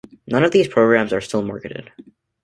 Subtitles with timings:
[0.25, 1.91] None of these programs are still marketed.